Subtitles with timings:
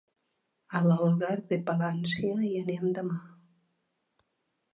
[0.77, 3.21] A Algar de Palància hi anem demà.